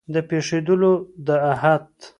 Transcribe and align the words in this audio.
د 0.13 0.15
پېښېدلو 0.29 0.93
د 1.25 1.27
احت 1.51 1.89